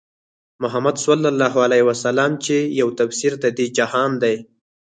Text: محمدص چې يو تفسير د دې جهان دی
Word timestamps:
محمدص 0.61 1.03
چې 2.45 2.57
يو 2.79 2.87
تفسير 2.99 3.33
د 3.43 3.45
دې 3.57 3.65
جهان 3.77 4.11
دی 4.23 4.35